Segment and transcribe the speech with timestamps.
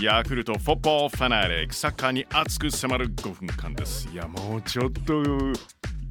[0.00, 4.08] ヤクルトフォッポーファナレックサッカーに熱く迫る5分間です。
[4.10, 5.22] いやもうちょっと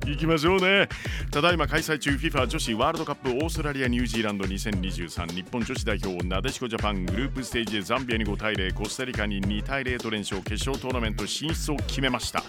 [0.06, 0.88] 行きましょうね。
[1.32, 12.44] ただいま開催中 FIFA 女子ワールドカップオーストラリアニュージーランド2023日本女子代表なでしこジャパングループステージでザンビアに5対0コスタリカに2対0と連勝決勝トーナメント進出を決めました。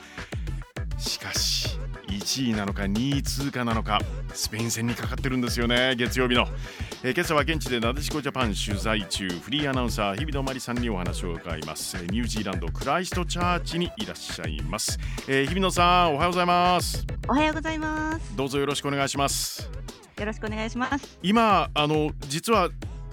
[0.98, 1.78] しかし
[2.08, 4.00] 1位なのか2位通過なのか
[4.34, 6.46] スペイン戦にかかってるんですよね月曜日の、
[7.02, 11.96] えー、今朝は現地でなでしこジャパン取材中フリーアナウンサー日比野真理さんにお話を伺います。
[11.96, 17.06] ニュージーランドクライストチャーチにいらっしゃいます、えー、日比野さんおはようございます。
[17.26, 18.36] おはようございます。
[18.36, 19.70] どうぞよろしくお願いします。
[20.18, 21.18] よろしくお願いします。
[21.22, 22.68] 今あの実は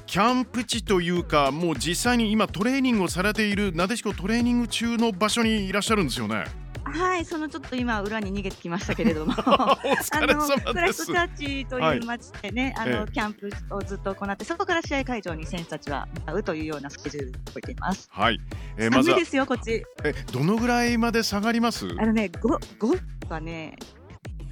[0.05, 6.43] キャンプ地というかもう実際に今トレーニングをされているなでしこトレーニング中の場所にいらっしゃるんですよね
[6.91, 9.77] はい、そのちょっと今裏に逃げてきましたけれども、 あ
[10.21, 18.07] のクラストチャーチという町でね、はい、あの、キャンプをずっと行って、そこから試合会場に選手たちは向かうというようなスケジュールを動いています。
[18.11, 18.39] はい、
[18.77, 19.83] えー、まず寒いですよこっち。
[20.03, 21.87] え、どのぐらいまで下がります？
[21.97, 22.95] あのね、五五
[23.29, 23.77] はね。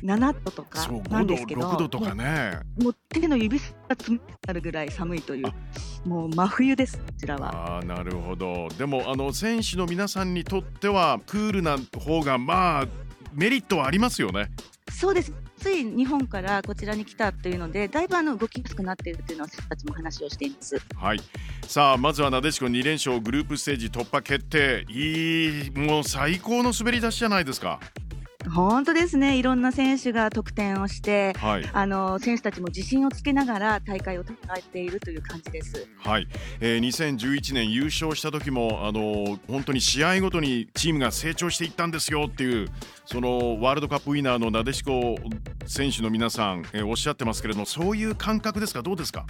[0.06, 7.78] 7度とかなんですけど、6度とかね、もう手の指先が冷たるぐらい寒いという、もう真冬です、こちらは。
[7.80, 12.88] あなるほど、でもあの選手の皆さんにとっては、クールな方が、まあ、
[13.34, 14.52] メリットはありますよね。
[14.92, 20.80] そうですつい日本からこちらに来たというので、だいぶあの動きやすくなっているというのは、選手たちも話をしています。
[20.96, 21.20] はい。
[21.68, 24.86] さあ、まずはなでしこ2連勝、グループステージ突破決定。
[24.90, 27.80] いい、もう最高の滑り出しじゃないですか。
[28.54, 35.88] 本当ですね、いろんな選手が得点をして、はい、あの選手たちも自信をつけながら大会を戦っているという感じです。
[35.98, 36.28] はい、
[36.60, 42.68] えー、2011年優勝した時もあの本当に試合ごとにチームが成長していったんですよっていう
[43.06, 45.16] そのワールドカップウィナーのなでしこ
[45.66, 48.82] 選手の皆さん、えー、おっしゃってますけれどもそういう感覚ですか？
[48.82, 49.26] どうですか？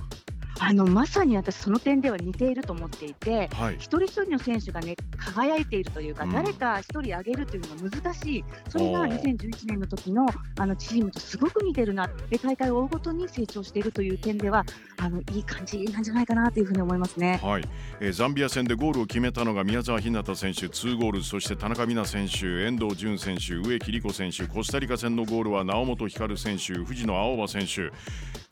[0.59, 10.25] あのまさに私、その点では似ていると思っていて、はい、一人一人の選手がね輝いているというか、うん、誰か一人上げるというのが難しい、それが2011年の時の
[10.57, 14.63] あのチームとすごく似てるな、で大会を追うごとに成長しているという点では、
[14.97, 17.63] あのいい感じなんじゃないかなというふうに思いますね、はい。
[17.99, 27.91] えー、ザンビア戦でゴールを決めたのが宮澤ひなた選手、2ゴール、そして田中美南選手、遠藤純選手、植木理子選手、コスタリカ戦のゴールは猶本光選手、藤野青葉選手。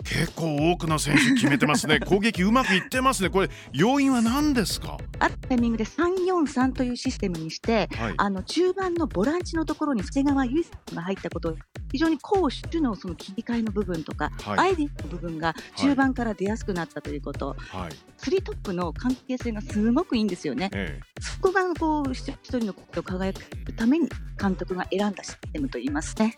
[0.03, 2.00] 結構多くの選手決めてますね。
[2.06, 3.30] 攻撃うまくいってますね。
[3.30, 4.97] これ要因は何ですか？
[5.19, 11.56] あるタイミングで343というシステムにして、はい、あの中盤のボランチのところに長谷川唯さんが入ったこと
[11.91, 20.70] 非常に攻守のその切り替えの部分とか、はい、アイディの部分が中盤から出やすくなったということ、はい、スリートップの関係性がすごくいいんですよね。
[20.74, 23.41] ええ、そこがこう一人のことを輝く
[23.74, 24.09] ために
[24.40, 26.38] 監督が選んだシステムと言いますね。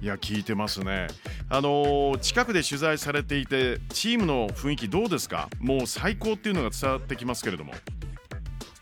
[0.00, 1.06] いや聞いてますね。
[1.48, 5.48] あのー、近くで取材されていてチームの雰囲気どうですか？
[5.60, 7.72] もう最高っていうのが伝わってきますけれども。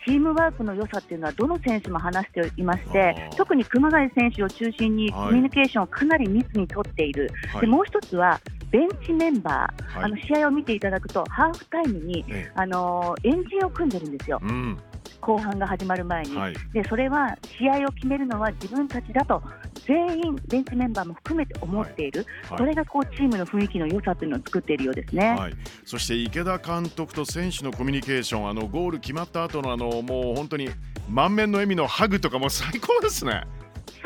[0.07, 8.39] チームワークの良さっていうのはどの選手も話していまして特に熊谷選手を中心にコミュニケーションをかなり密に取っている、はい、でもう一つは
[8.71, 12.23] ベンチメンバー、はい、あの試合を見ていただくとハーフタイムに、
[12.55, 14.41] あのー、円陣を組んでるんですよ。
[14.43, 14.79] うん。
[15.23, 19.43] 後半が始まる前に、はい、でそれは試合を決めるのは自分たちだと
[19.87, 25.15] 全員、ベンチメンバーも含めて思っている、はい、それがこうチームの雰囲気の良さというのを作っているようです。
[25.15, 30.71] ね、はい、そして池田監督と選手のコミュニケーション、あのゴール決まった後のあのもう本当に
[31.09, 33.44] 満面の笑みのハグとかも最高ですね。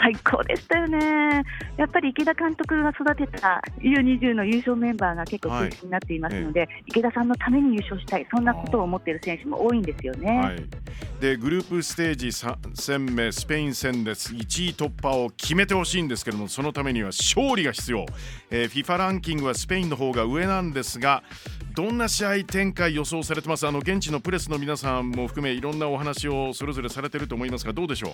[0.01, 1.43] 最高でしたよね、
[1.77, 10.39] やっぱり池田監督が育てた U20 の優勝メンバーが結構中心になっていますので、はい、池田さんのために優勝したい、そんなことを思っている選手も多いんですよね。
[10.39, 10.65] はい、
[11.21, 18.07] でグループステージ3戦目、スペイン戦です、1位突破を決めてほしいんですけども、そのためには勝利が必要、
[18.51, 21.23] えー、FIFA ランキングはスペインの方が上なんですが、
[21.75, 23.67] どんな試合展開予想されてます？
[23.67, 28.13] あの現地のプレスの皆さんも含めいろんなお話をそれぞれされてると思いますがどうでしょう？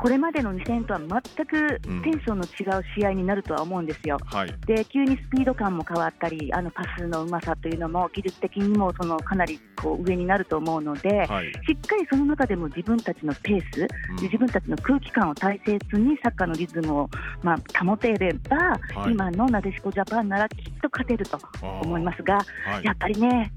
[0.00, 4.18] これまでの2戦とは全くテンションの違う試合になるとは思うんですよ。
[4.32, 17.10] うんはい、で急にスピード感も変わったりあのパスのうまさというのも技術的にもそのかなりこう上になると思うので、はい、しっかりその中でも自分たちのペース、うん、自分たちの空気感を大切にサッカーのリズムを、
[17.42, 21.38] まあ、保てれば、はい、今のなでしこジャパンならきっと勝てると
[21.82, 22.38] 思いますが、
[22.82, 23.52] やっぱりね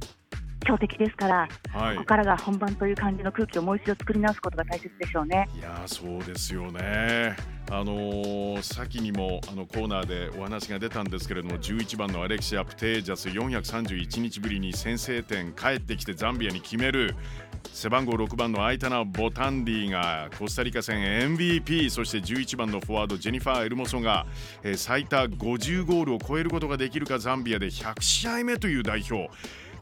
[0.63, 5.49] 強敵ですから、はい、ここからが本番という感じの空気をもう一度作り直すことが大切でしょうね。
[5.55, 7.35] いやそうですよね。
[7.71, 17.15] あのー、先にもあのコーナーでお話が出たんですけれども11番のアレクシア・プテージャス431日ぶりに先制点帰ってきてザンビアに決める
[17.71, 21.01] 背番号6番のアイタナ・ボタンディがコスタリカ戦
[21.35, 24.27] MVP そして11番のフォワードジェニファー・エルモソが、
[24.61, 29.31] えー、最多50ゴールを超えることができるかザンビアで100試合目という代表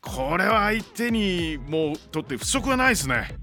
[0.01, 3.35] これは相手にもうとって不足はないですね。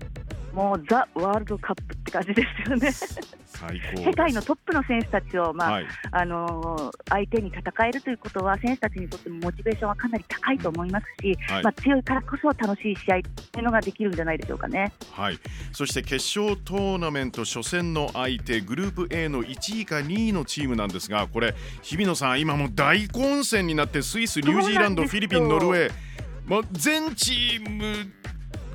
[0.52, 2.90] もうザ・ワールドカップって感じですよね。
[3.46, 14.92] 最高世界のトップの選手たちを、まあ、はい、あの相手に戦えるということは、選手たちにとってもモチベーションはかなり高いと思いますし、はい、まあ、強いからこそ楽しい試合っていうのができるんじゃないでしょうかね。
[15.12, 15.38] はい、
[15.72, 26.07] そして決勝トーナメント初戦の相手、グループ A の1位か2位のチームなんですが、これ、日比野さん、今も大混戦になって、スイス、ニュージーランド、フィリピン、ノルウェー、
[26.48, 28.12] まあ、全チーム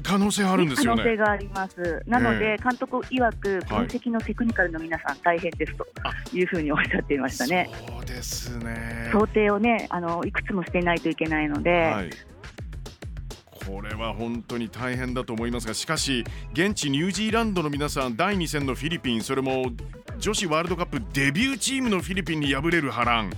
[0.03, 2.03] 可能性あるんですよ、ね、可能性があります。
[2.05, 5.87] なので、監督曰く分析のテクニカルの皆さん大変ですと
[6.33, 7.69] いうふうにおっしゃっていましたね。
[7.87, 9.09] そうですね。
[9.11, 11.71] 想定をね、あのいくつもしていないといけないので。
[11.71, 12.09] はい
[13.65, 19.71] これは本当に大変だと思いますがしかし現地ニュージーランドの皆さん第2戦のフィリピンそれも
[20.19, 23.31] 女子ワールドカップデビューチームのフィリピンに敗れる波乱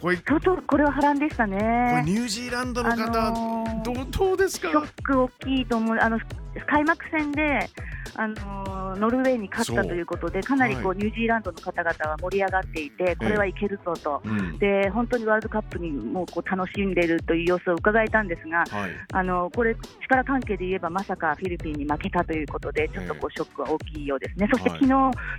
[0.00, 1.56] これ相当これは波乱でしたね。
[1.58, 4.70] これニュージーランドの方、あのー、どうどうですか？
[4.70, 5.96] ショック大きいと思う。
[6.00, 6.20] あの
[6.66, 7.68] 開幕戦で、
[8.14, 24.88] あのノルウェーに勝ったということで、かなりこう、はい、ニュージーランドの方々は盛り上がっていて、これはいけるぞと、えーで本当にワールドカップにもうこう楽しんでいるという様子を伺えたんですが、はい、あのこれ、力関係で言えば、まさかフィリピンに負けたということで、ちょっとこうショックは大きいようですね、そして昨日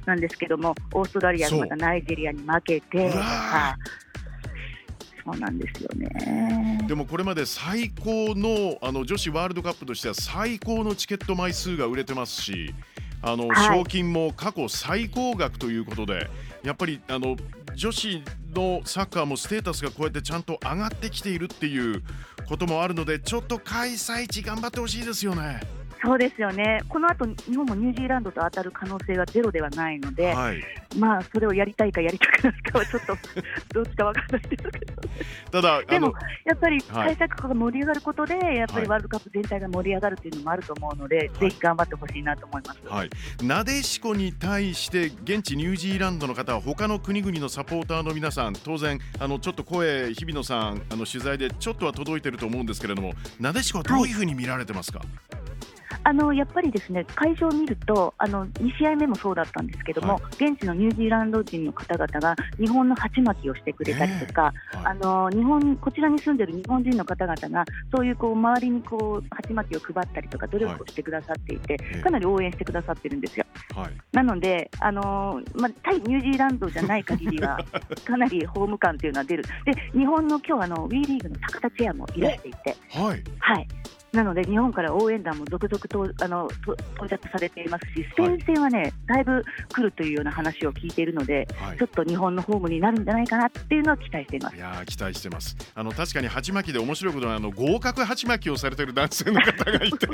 [0.05, 3.11] なんですけども、オーストラリアがまたナイジェリアに負けて。
[5.27, 12.73] そうなんですよねでもこれまで最高のあの女子ワールドカップとしては最高のチケット枚数が売れてますし
[13.21, 16.29] あの、はい、賞金も過去最高額ということで
[16.63, 17.35] やっぱりあの
[17.75, 18.23] 女子
[18.55, 22.01] のサッカーもステータスがこうやってちゃんと上がってきているっていう
[22.47, 25.59] こともあるのでちょっと開催地頑張ってほしいですよね。
[26.03, 30.61] そうですよね、この後日本もニュージーランドと当たる可能性はゼロではないので、はい、
[30.97, 33.17] まあそれをやりたいかやりたくないかはちょっと
[33.73, 35.01] どっちか分からないですけど、
[35.51, 36.13] ただでも
[36.45, 43.09] やっぱり対策が盛り上がることで、やっぱりワールドカップ全体が盛り上がるというのもあると思うので、はい、ぜひ頑張ってほしいなと思います、はい、
[43.43, 55.36] なでしこに対して現地ニュージーランドの方は他の国々のサポーターの皆さん当然あのちょっと声日比野さんあの取材でちょっとは届いてると思うんですけれどもなでしこはどういうふうに見られてますか、はい
[56.07, 64.53] あのやっぱりですね会場を見るとあの2試合目もそうだったんですけども、はい、現地のニュージーランド人の方々が日本の鉢巻きをしてくれたりとか、はい、
[64.85, 73.45] あの日本こちらに住んでる日本人の方々がそういうこう周りにこう鉢巻きを配ったりとか努力をしてくださっていて、はい、かなり応援してくださってるんですよ。
[74.13, 77.59] なのであの、まあ、対ニュージーランドじゃない限りは
[78.07, 79.43] かなりホーム感というのは出る。
[79.65, 83.67] で日本の今日あの WE リーグの高田チェアもいらしていて、はい、はい、
[84.13, 86.47] なので日本から応援団も続々とあの
[86.95, 89.43] 到着されていますし、スペイン戦はね、はい、だいぶ
[89.73, 94.55] 来るというような話を聞いているので、はい、ちょっと日本のホームになるんじゃないかなっていうのは期待しています。
[94.55, 95.55] いや期待してます。
[95.75, 100.07] あの確かに鉢巻きで面白いことはあの合格鉢巻きをされている男性の方がいて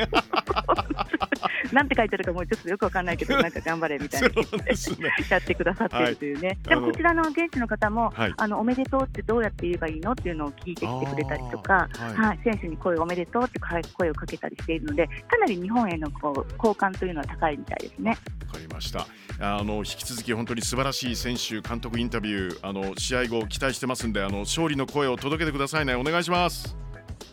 [1.74, 4.36] なんて書いてるかもうちょっとよくわかんないけど、 なんか頑張れみたいなね、
[5.30, 13.60] やってくださっているというね、はい、でもこちらの現地の方も、はい、あのおめでとうってどうやって言えばいいのっていうのを聞いてきてくれたりとか、はい、選手に声おめでとうって
[13.94, 18.12] 声をかけたりしているので、かなり日本へのこう好感というのは高いみたいですね。
[18.48, 19.08] わかりました。
[19.40, 25.96] あの引き続き本当に素晴らしい選手監督インタビューあの試合後期待してますんであの勝利の声を届けてくださいね。
[25.96, 26.83] お願いします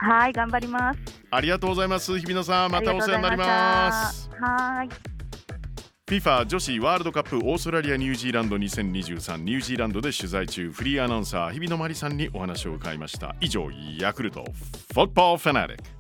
[0.03, 1.01] はい頑張ります。
[1.31, 2.19] ありがとうございます。
[2.19, 2.95] 日比野さんまた。
[2.95, 4.31] お世話になります。
[4.41, 4.89] はい。
[6.07, 13.37] FIFA 女子ワールドカップオーストラリア・ニュージーランド2023ニュージーランドで取材中フリーアナウンサー日比野真理さんにお話を伺いました。
[13.41, 14.43] 以上ヤクルト
[14.95, 16.00] フォットボールファナリック